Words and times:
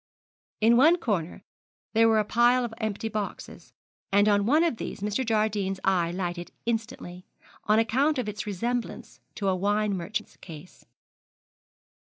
In 0.61 0.77
one 0.77 0.97
corner 0.97 1.43
there 1.93 2.07
were 2.09 2.17
a 2.17 2.25
pile 2.25 2.65
of 2.65 2.73
empty 2.79 3.07
boxes, 3.07 3.71
and 4.11 4.27
on 4.27 4.47
one 4.47 4.63
of 4.63 4.77
these 4.77 5.01
Mr. 5.01 5.23
Jardine's 5.23 5.79
eye 5.83 6.09
lighted 6.09 6.51
instantly, 6.65 7.27
on 7.65 7.77
account 7.77 8.17
of 8.17 8.27
its 8.27 8.47
resemblance 8.47 9.19
to 9.35 9.47
a 9.47 9.55
wine 9.55 9.95
merchant's 9.95 10.37
case. 10.37 10.87